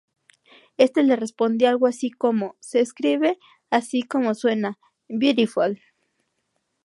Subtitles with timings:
[0.77, 3.37] Este le responde algo así como "se escribe
[3.69, 5.79] así como suena: Biu-tiful".